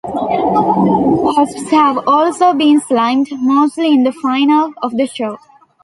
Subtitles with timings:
[0.03, 5.37] Hosts have also been slimed, mostly in the finale of the show.